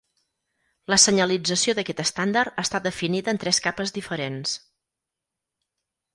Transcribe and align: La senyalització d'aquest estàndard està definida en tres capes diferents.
La 0.93 0.97
senyalització 1.03 1.75
d'aquest 1.79 2.01
estàndard 2.05 2.57
està 2.65 2.81
definida 2.87 3.35
en 3.35 3.41
tres 3.45 3.61
capes 3.67 3.95
diferents. 4.01 4.59